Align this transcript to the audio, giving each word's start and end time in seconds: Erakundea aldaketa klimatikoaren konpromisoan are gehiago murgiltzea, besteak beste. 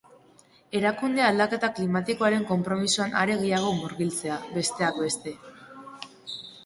Erakundea 0.77 1.27
aldaketa 1.33 1.69
klimatikoaren 1.79 2.47
konpromisoan 2.53 3.13
are 3.25 3.35
gehiago 3.43 3.75
murgiltzea, 3.83 4.39
besteak 4.57 4.99
beste. 5.05 5.35